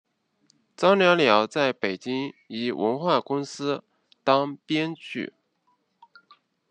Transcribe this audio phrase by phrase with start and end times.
[0.75, 3.83] 张寥寥在北京一文化公司
[4.23, 5.31] 当编剧。